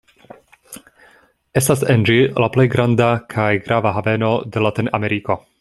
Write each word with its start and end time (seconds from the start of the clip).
Estas 1.61 1.83
en 1.93 2.07
ĝi 2.11 2.17
la 2.45 2.49
plej 2.57 2.67
granda 2.77 3.13
kaj 3.37 3.49
grava 3.69 3.95
haveno 3.99 4.35
de 4.57 4.69
Latinameriko. 4.69 5.43